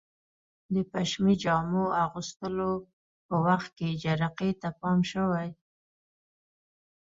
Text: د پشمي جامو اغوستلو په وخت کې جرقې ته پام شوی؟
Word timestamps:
د 0.73 0.75
پشمي 0.91 1.35
جامو 1.43 1.83
اغوستلو 2.05 2.71
په 3.27 3.35
وخت 3.45 3.69
کې 3.77 3.89
جرقې 4.03 4.51
ته 4.61 4.69
پام 4.79 4.99
شوی؟ 5.11 5.49